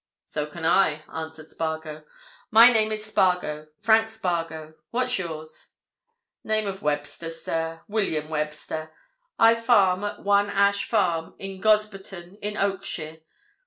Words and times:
"So 0.25 0.47
can 0.47 0.65
I," 0.65 1.03
answered 1.13 1.49
Spargo. 1.49 2.03
"My 2.49 2.71
name 2.73 2.91
is 2.91 3.05
Spargo—Frank 3.05 4.09
Spargo. 4.09 4.73
What's 4.89 5.19
yours?" 5.19 5.73
"Name 6.43 6.65
of 6.65 6.81
Webster, 6.81 7.29
sir—William 7.29 8.27
Webster. 8.27 8.91
I 9.37 9.53
farm 9.53 10.03
at 10.03 10.23
One 10.23 10.49
Ash 10.49 10.89
Farm, 10.89 11.35
at 11.39 11.61
Gosberton, 11.61 12.39
in 12.41 12.57
Oakshire. 12.57 13.19